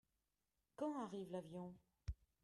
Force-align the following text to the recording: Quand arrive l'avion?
Quand 0.77 0.97
arrive 0.99 1.29
l'avion? 1.31 1.75